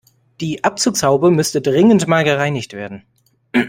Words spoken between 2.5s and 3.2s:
werden.